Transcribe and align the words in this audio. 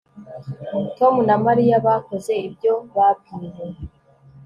Tom 0.97 1.13
na 1.27 1.35
Mariya 1.45 1.75
bakoze 1.85 2.31
ibyo 2.47 2.73
babwiwe 2.95 3.65